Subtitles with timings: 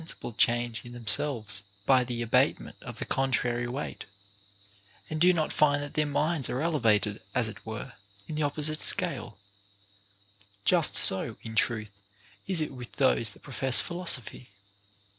[0.01, 4.05] 447 sible change in themselves by the abatement of the con trary weight,
[5.11, 7.93] and do not find that their minds are elevated, as it were,
[8.27, 9.37] in the opposite scale;
[10.65, 12.01] just so, in truth,
[12.47, 14.49] is it with those that profess philosophy.